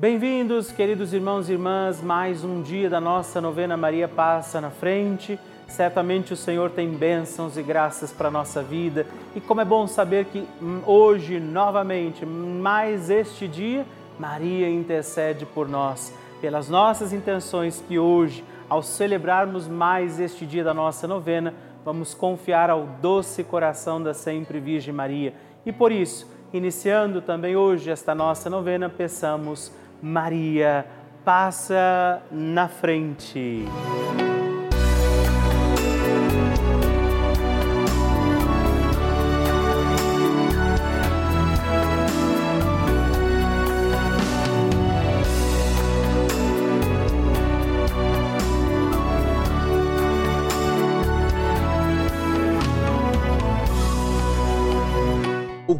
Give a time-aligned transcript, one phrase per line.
[0.00, 5.36] Bem-vindos, queridos irmãos e irmãs, mais um dia da nossa novena Maria Passa na Frente.
[5.66, 9.04] Certamente o Senhor tem bênçãos e graças para a nossa vida.
[9.34, 10.46] E como é bom saber que
[10.86, 13.84] hoje, novamente, mais este dia,
[14.20, 20.72] Maria intercede por nós, pelas nossas intenções que hoje, ao celebrarmos mais este dia da
[20.72, 21.52] nossa novena,
[21.84, 25.34] vamos confiar ao doce coração da sempre Virgem Maria.
[25.66, 29.72] E por isso, iniciando também hoje esta nossa novena, peçamos
[30.02, 30.84] Maria
[31.24, 33.64] passa na frente.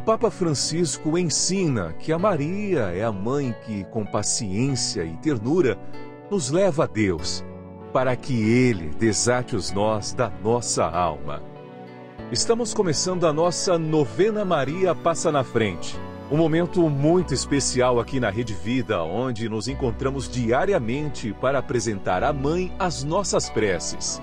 [0.09, 5.79] Papa Francisco ensina que a Maria é a mãe que, com paciência e ternura,
[6.31, 7.45] nos leva a Deus,
[7.93, 11.43] para que Ele desate os nós da nossa alma.
[12.33, 15.95] Estamos começando a nossa novena Maria Passa na Frente.
[16.33, 22.33] Um momento muito especial aqui na Rede Vida, onde nos encontramos diariamente para apresentar à
[22.33, 24.23] Mãe as nossas preces.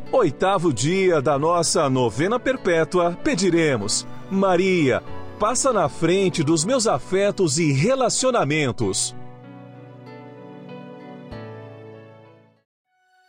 [0.13, 5.01] Oitavo dia da nossa novena perpétua, pediremos: Maria,
[5.39, 9.15] passa na frente dos meus afetos e relacionamentos.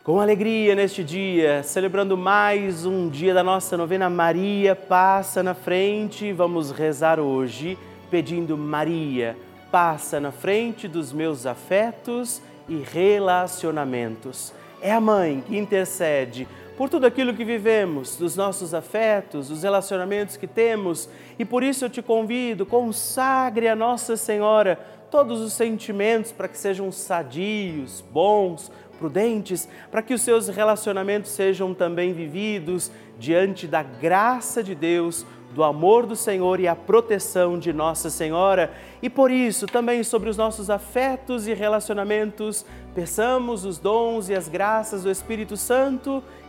[0.03, 6.33] Com alegria neste dia, celebrando mais um dia da nossa novena Maria Passa na Frente,
[6.33, 7.79] vamos rezar hoje
[8.11, 9.37] pedindo Maria,
[9.71, 14.53] passa na frente dos meus afetos e relacionamentos.
[14.85, 16.48] É a mãe que intercede
[16.83, 21.85] por tudo aquilo que vivemos, dos nossos afetos, dos relacionamentos que temos, e por isso
[21.85, 28.73] eu te convido, consagre a Nossa Senhora todos os sentimentos para que sejam sadios, bons,
[28.98, 35.63] prudentes, para que os seus relacionamentos sejam também vividos diante da graça de Deus, do
[35.63, 38.73] amor do Senhor e a proteção de Nossa Senhora.
[39.01, 44.48] E por isso, também sobre os nossos afetos e relacionamentos, peçamos os dons e as
[44.48, 46.25] graças do Espírito Santo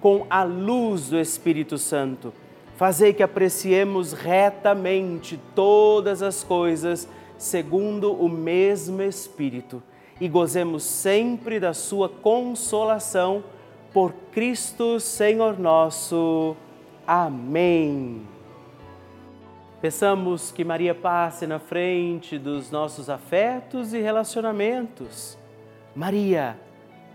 [0.00, 2.32] com a luz do Espírito Santo,
[2.76, 9.82] fazei que apreciemos retamente todas as coisas segundo o mesmo Espírito
[10.20, 13.42] e gozemos sempre da sua consolação
[13.92, 16.54] por Cristo Senhor nosso.
[17.06, 18.22] Amém.
[19.80, 25.38] Peçamos que Maria passe na frente dos nossos afetos e relacionamentos.
[25.96, 26.58] Maria,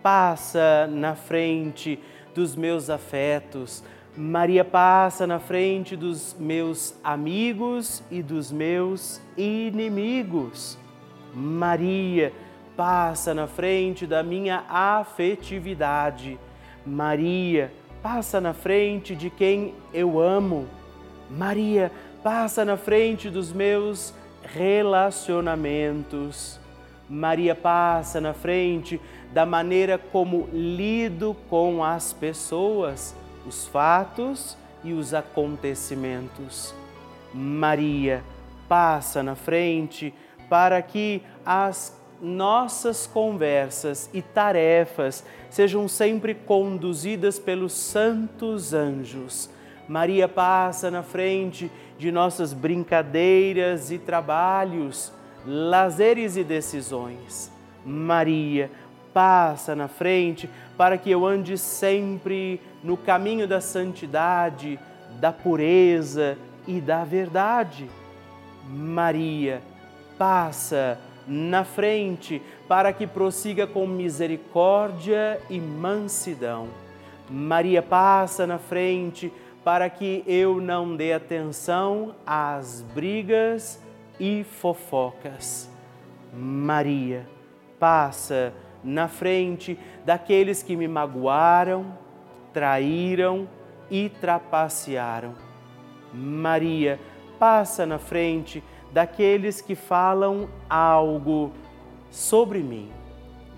[0.01, 1.99] passa na frente
[2.35, 3.83] dos meus afetos.
[4.15, 10.77] Maria passa na frente dos meus amigos e dos meus inimigos.
[11.33, 12.31] Maria
[12.77, 16.37] passa na frente da minha afetividade.
[16.85, 20.67] Maria passa na frente de quem eu amo.
[21.29, 21.91] Maria
[22.21, 24.13] passa na frente dos meus
[24.43, 26.59] relacionamentos.
[27.09, 28.99] Maria passa na frente
[29.33, 33.15] da maneira como lido com as pessoas,
[33.45, 36.73] os fatos e os acontecimentos.
[37.33, 38.23] Maria
[38.67, 40.13] passa na frente
[40.49, 49.49] para que as nossas conversas e tarefas sejam sempre conduzidas pelos santos anjos.
[49.87, 55.11] Maria passa na frente de nossas brincadeiras e trabalhos,
[55.45, 57.51] lazeres e decisões.
[57.85, 58.71] Maria
[59.13, 64.79] passa na frente para que eu ande sempre no caminho da santidade,
[65.19, 66.37] da pureza
[66.67, 67.89] e da verdade.
[68.67, 69.61] Maria
[70.17, 76.67] passa na frente, para que prossiga com misericórdia e mansidão.
[77.29, 79.31] Maria passa na frente,
[79.63, 83.79] para que eu não dê atenção às brigas
[84.19, 85.69] e fofocas.
[86.33, 87.27] Maria
[87.79, 88.53] passa
[88.83, 91.97] na frente daqueles que me magoaram,
[92.53, 93.47] traíram
[93.89, 95.33] e trapacearam.
[96.13, 96.99] Maria
[97.39, 101.51] passa na frente daqueles que falam algo
[102.09, 102.89] sobre mim.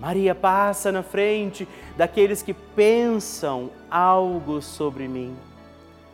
[0.00, 1.66] Maria passa na frente
[1.96, 5.36] daqueles que pensam algo sobre mim.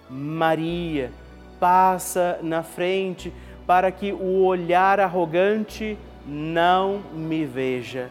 [0.08, 1.12] Maria
[1.61, 3.32] passa na frente
[3.67, 8.11] para que o olhar arrogante não me veja.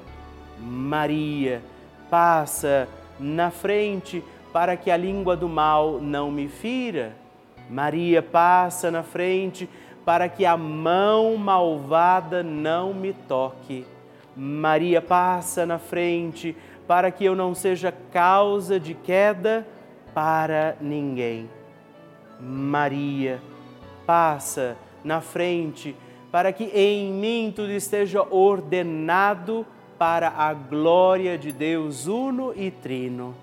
[0.60, 1.62] Maria
[2.10, 2.88] passa
[3.20, 7.14] na frente para que a língua do mal não me fira.
[7.70, 9.70] Maria passa na frente
[10.06, 13.86] para que a mão malvada não me toque.
[14.36, 16.56] Maria passa na frente
[16.88, 19.66] para que eu não seja causa de queda
[20.14, 21.50] para ninguém.
[22.40, 23.42] Maria
[24.06, 25.96] passa na frente
[26.32, 29.66] para que em mim tudo esteja ordenado
[30.00, 33.36] para a glória de Deus uno e trino.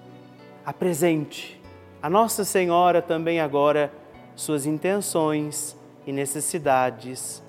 [0.67, 1.61] Apresente
[2.03, 3.93] a Nossa Senhora também agora
[4.35, 5.77] suas intenções
[6.07, 7.43] e necessidades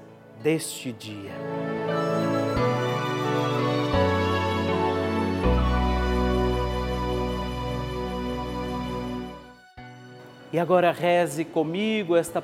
[0.44, 1.32] deste dia.
[10.54, 12.44] E agora reze comigo esta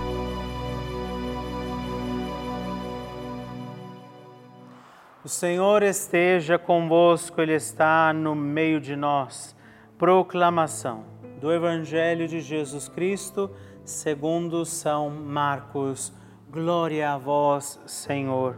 [5.23, 9.55] O Senhor esteja convosco, Ele está no meio de nós.
[9.95, 11.03] Proclamação
[11.39, 13.51] do Evangelho de Jesus Cristo,
[13.85, 16.11] segundo São Marcos.
[16.49, 18.57] Glória a vós, Senhor.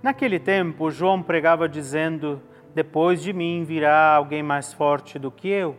[0.00, 2.40] Naquele tempo, João pregava dizendo:
[2.72, 5.76] depois de mim virá alguém mais forte do que eu.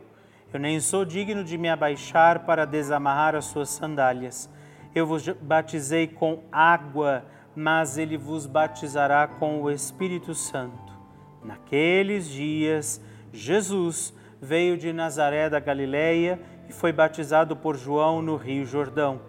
[0.53, 4.49] Eu nem sou digno de me abaixar para desamarrar as suas sandálias.
[4.93, 7.23] Eu vos batizei com água,
[7.55, 10.93] mas ele vos batizará com o Espírito Santo.
[11.43, 18.65] Naqueles dias, Jesus veio de Nazaré da Galileia e foi batizado por João no Rio
[18.65, 19.21] Jordão.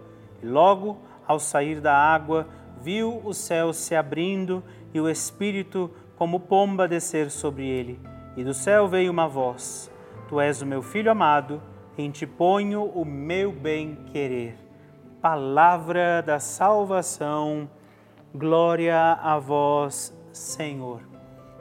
[0.43, 2.49] E logo, ao sair da água,
[2.81, 4.63] viu o céu se abrindo
[4.93, 8.01] e o Espírito como pomba descer sobre ele.
[8.37, 9.91] E do céu veio uma voz:
[10.29, 11.63] Tu és o meu filho amado,
[11.97, 14.57] em ti ponho o meu bem-querer.
[15.21, 17.69] Palavra da salvação,
[18.35, 21.03] glória a vós, Senhor.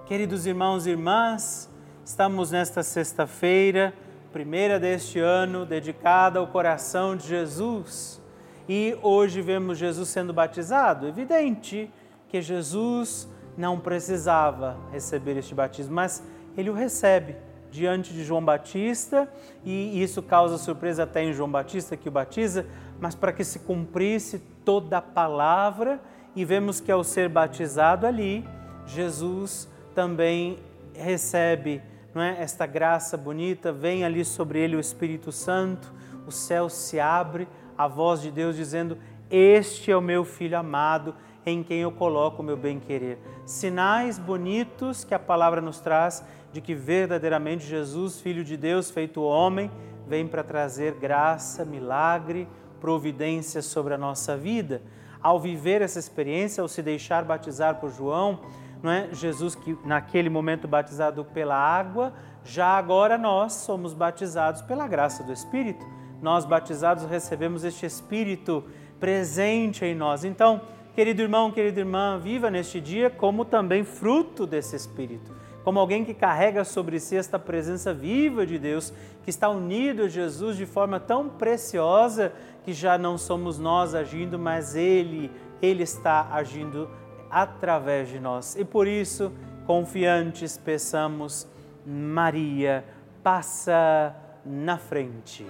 [0.08, 1.70] Queridos irmãos e irmãs,
[2.04, 3.94] estamos nesta sexta-feira,
[4.32, 8.20] primeira deste ano, dedicada ao coração de Jesus.
[8.68, 11.08] E hoje vemos Jesus sendo batizado.
[11.08, 11.92] Evidente
[12.28, 16.24] que Jesus não precisava receber este batismo, mas
[16.58, 17.36] ele o recebe
[17.70, 19.32] diante de João Batista
[19.64, 22.66] e isso causa surpresa até em João Batista que o batiza,
[23.00, 26.00] mas para que se cumprisse toda a palavra,
[26.36, 28.46] e vemos que ao ser batizado ali,
[28.86, 30.58] Jesus também
[30.94, 31.82] recebe
[32.14, 35.92] não é, esta graça bonita, vem ali sobre ele o Espírito Santo,
[36.28, 38.98] o céu se abre, a voz de Deus dizendo:
[39.32, 43.18] Este é o meu filho amado, em quem eu coloco o meu bem-querer.
[43.46, 49.24] Sinais bonitos que a palavra nos traz de que verdadeiramente Jesus, Filho de Deus, feito
[49.24, 49.72] homem,
[50.08, 52.48] vem para trazer graça, milagre,
[52.80, 54.84] providência sobre a nossa vida.
[55.24, 58.42] Ao viver essa experiência, ao se deixar batizar por João,
[58.84, 59.08] não é?
[59.14, 62.14] Jesus que naquele momento batizado pela água,
[62.44, 65.86] já agora nós somos batizados pela graça do Espírito.
[66.22, 68.64] Nós batizados recebemos este Espírito
[69.00, 70.26] presente em nós.
[70.26, 70.62] Então,
[70.94, 76.14] querido irmão, querida irmã, viva neste dia como também fruto desse Espírito, como alguém que
[76.14, 81.00] carrega sobre si esta presença viva de Deus, que está unido a Jesus de forma
[81.00, 86.90] tão preciosa que já não somos nós agindo, mas Ele, Ele está agindo
[87.30, 88.56] através de nós.
[88.56, 89.32] E por isso,
[89.66, 91.48] confiantes, peçamos,
[91.86, 92.86] Maria,
[93.22, 94.16] passa
[94.46, 95.46] na frente.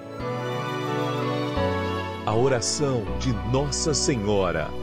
[2.25, 4.83] A oração de Nossa Senhora.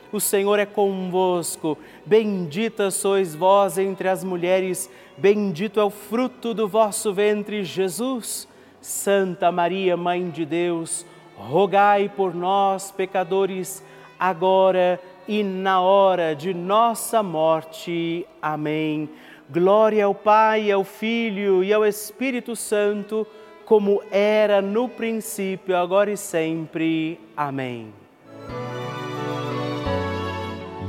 [0.11, 1.77] o Senhor é convosco.
[2.05, 8.47] Bendita sois vós entre as mulheres, bendito é o fruto do vosso ventre, Jesus.
[8.81, 11.05] Santa Maria, Mãe de Deus,
[11.37, 13.83] rogai por nós, pecadores,
[14.19, 18.25] agora e na hora de nossa morte.
[18.41, 19.07] Amém.
[19.49, 23.27] Glória ao Pai, ao Filho e ao Espírito Santo,
[23.65, 27.19] como era no princípio, agora e sempre.
[27.37, 28.00] Amém.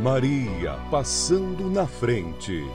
[0.03, 2.67] Maria passando na frente.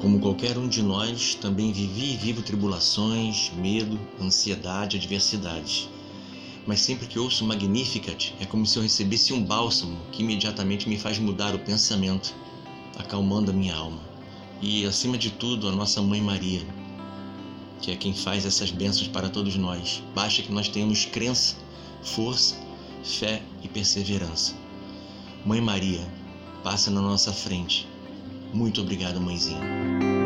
[0.00, 5.88] Como qualquer um de nós, também vivi e vivo tribulações, medo, ansiedade, adversidades.
[6.66, 10.98] Mas sempre que ouço Magnificat, é como se eu recebesse um bálsamo que imediatamente me
[10.98, 12.34] faz mudar o pensamento,
[12.98, 14.00] acalmando a minha alma.
[14.60, 16.66] E, acima de tudo, a nossa Mãe Maria,
[17.80, 20.02] que é quem faz essas bênçãos para todos nós.
[20.16, 21.54] Basta que nós tenhamos crença,
[22.02, 22.71] força,
[23.02, 24.54] fé e perseverança.
[25.44, 26.06] Mãe Maria,
[26.62, 27.88] passa na nossa frente
[28.52, 30.21] muito obrigado, mãezinha.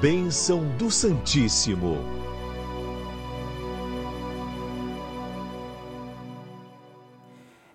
[0.00, 2.16] Bênção do Santíssimo.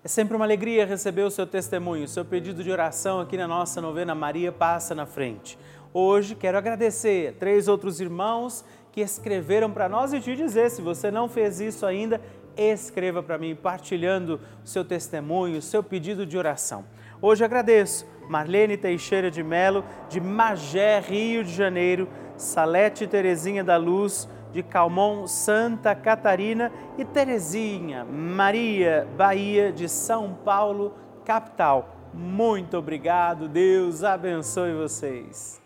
[0.04, 3.46] É sempre uma alegria receber o seu testemunho, o seu pedido de oração aqui na
[3.46, 5.56] nossa novena Maria Passa na Frente.
[5.94, 11.10] Hoje quero agradecer três outros irmãos que escreveram para nós e te dizer, se você
[11.10, 12.20] não fez isso ainda,
[12.56, 16.84] escreva para mim, partilhando o seu testemunho, o seu pedido de oração.
[17.20, 24.28] Hoje agradeço Marlene Teixeira de Melo, de Magé, Rio de Janeiro, Salete Terezinha da Luz,
[24.52, 31.96] de Calmon, Santa Catarina e Terezinha Maria, Bahia, de São Paulo, capital.
[32.12, 35.61] Muito obrigado, Deus abençoe vocês.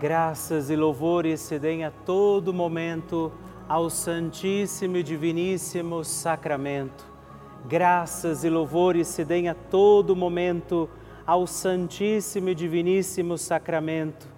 [0.00, 3.30] Graças e louvores se deem a todo momento
[3.68, 7.06] ao Santíssimo e Diviníssimo Sacramento.
[7.66, 10.90] Graças e louvores se deem a todo momento
[11.24, 14.28] ao Santíssimo e Diviníssimo Sacramento.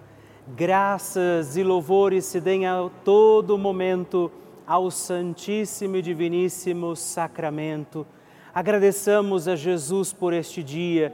[0.55, 4.31] Graças e louvores se deem a todo momento
[4.65, 8.05] ao Santíssimo e Diviníssimo Sacramento.
[8.53, 11.13] Agradeçamos a Jesus por este dia,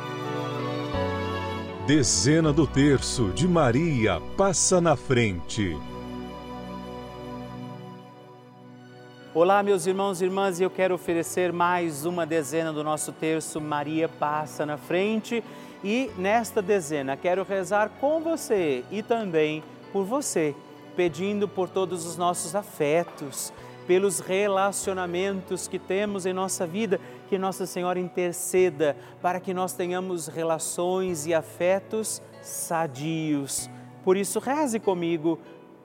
[1.93, 5.77] Dezena do terço de Maria passa na frente.
[9.33, 14.07] Olá, meus irmãos e irmãs, eu quero oferecer mais uma dezena do nosso terço Maria
[14.07, 15.43] passa na frente.
[15.83, 20.55] E nesta dezena quero rezar com você e também por você,
[20.95, 23.51] pedindo por todos os nossos afetos,
[23.85, 30.27] pelos relacionamentos que temos em nossa vida, que Nossa Senhora interceda para que nós tenhamos
[30.27, 33.69] relações e afetos sadios.
[34.03, 35.39] Por isso, reze comigo,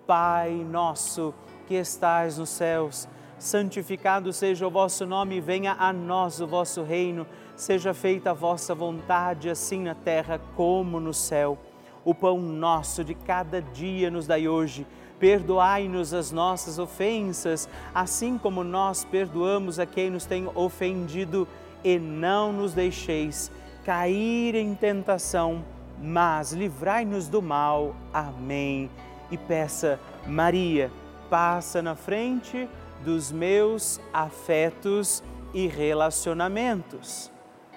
[0.08, 1.32] Pai nosso
[1.68, 7.24] que estais nos céus, santificado seja o vosso nome, venha a nós o vosso reino,
[7.54, 11.56] seja feita a vossa vontade, assim na terra como no céu.
[12.04, 14.84] O pão nosso de cada dia nos dai hoje
[15.18, 21.48] Perdoai-nos as nossas ofensas, assim como nós perdoamos a quem nos tem ofendido,
[21.82, 23.50] e não nos deixeis
[23.84, 25.64] cair em tentação,
[26.02, 27.94] mas livrai-nos do mal.
[28.12, 28.90] Amém.
[29.30, 30.90] E peça, Maria,
[31.30, 32.68] passa na frente
[33.04, 35.22] dos meus afetos
[35.54, 37.30] e relacionamentos.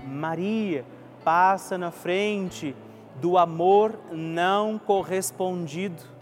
[0.03, 0.83] Maria,
[1.23, 2.75] passa na frente
[3.21, 6.18] do amor não correspondido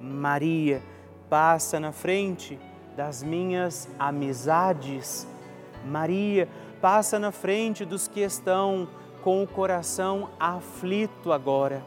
[0.00, 0.82] Maria,
[1.28, 2.58] passa na frente
[2.96, 5.26] das minhas amizades.
[5.84, 6.48] Maria,
[6.80, 8.88] passa na frente dos que estão
[9.22, 11.84] com o coração aflito agora.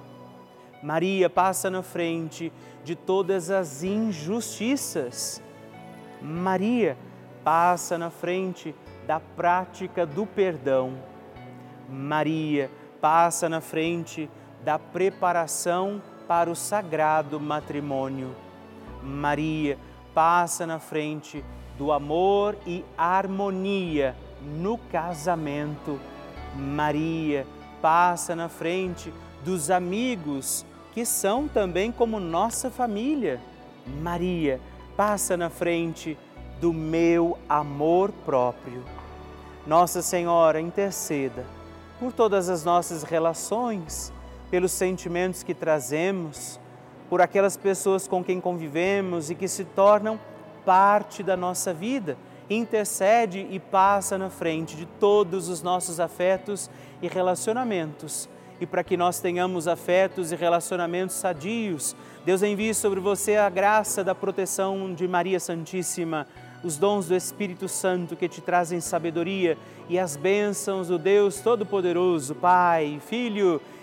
[0.82, 2.52] Maria, passa na frente
[2.84, 5.42] de todas as injustiças.
[6.22, 6.98] Maria,
[7.44, 10.94] passa na frente da prática do perdão.
[11.90, 12.70] Maria,
[13.02, 14.30] passa na frente
[14.64, 18.36] da preparação para o sagrado matrimônio.
[19.02, 19.80] Maria
[20.14, 21.44] passa na frente
[21.76, 26.00] do amor e harmonia no casamento.
[26.56, 27.48] Maria
[27.82, 29.12] passa na frente
[29.44, 33.42] dos amigos que são também como nossa família.
[33.88, 34.62] Maria
[34.96, 36.16] passa na frente
[36.62, 38.84] do meu amor próprio.
[39.66, 41.44] Nossa Senhora, interceda
[42.00, 44.14] por todas as nossas relações
[44.50, 46.60] pelos sentimentos que trazemos,
[47.10, 50.20] por aquelas pessoas com quem convivemos e que se tornam
[50.66, 52.18] parte da nossa vida.
[52.50, 56.70] Intercede e passa na frente de todos os nossos afetos
[57.02, 58.30] e relacionamentos.
[58.60, 64.04] E para que nós tenhamos afetos e relacionamentos sadios, Deus envie sobre você a graça
[64.04, 66.28] da proteção de Maria Santíssima,
[66.62, 69.58] os dons do Espírito Santo que te trazem sabedoria
[69.88, 73.79] e as bênçãos do Deus Todo-Poderoso, Pai, Filho e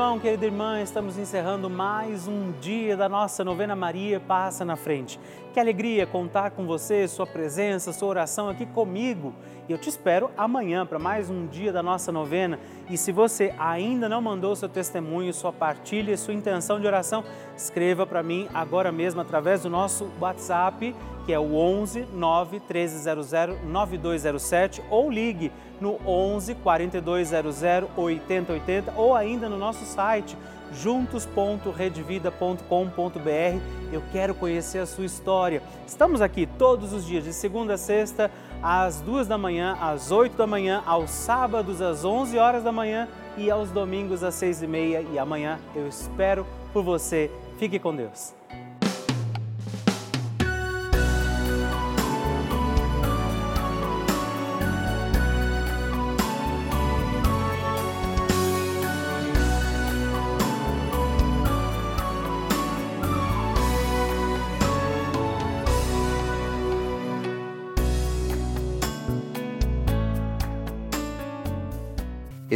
[0.00, 5.20] Irmão, querida irmã, estamos encerrando mais um dia da nossa novena Maria Passa na Frente.
[5.52, 9.34] Que alegria contar com você, sua presença, sua oração aqui comigo.
[9.68, 12.58] E eu te espero amanhã para mais um dia da nossa novena.
[12.88, 17.22] E se você ainda não mandou seu testemunho, sua partilha, sua intenção de oração,
[17.54, 23.30] escreva para mim agora mesmo através do nosso WhatsApp, que é o 11 9 1300
[23.64, 27.62] 9207 ou ligue no 11 4200
[27.96, 30.36] 8080 ou ainda no nosso site
[30.72, 33.60] juntos.redvida.com.br.
[33.92, 35.62] Eu quero conhecer a sua história.
[35.86, 38.30] Estamos aqui todos os dias, de segunda a sexta,
[38.62, 43.08] às duas da manhã, às oito da manhã, aos sábados às onze horas da manhã
[43.36, 45.04] e aos domingos às seis e meia.
[45.12, 47.30] E amanhã eu espero por você.
[47.58, 48.39] Fique com Deus.